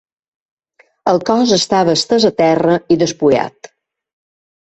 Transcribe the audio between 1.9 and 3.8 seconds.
estès a terra i despullat.